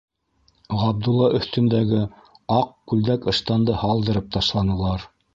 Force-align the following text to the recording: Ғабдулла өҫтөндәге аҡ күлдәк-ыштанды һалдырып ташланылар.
Ғабдулла 0.83 1.25
өҫтөндәге 1.39 1.99
аҡ 2.55 2.71
күлдәк-ыштанды 2.93 3.75
һалдырып 3.83 4.33
ташланылар. 4.37 5.05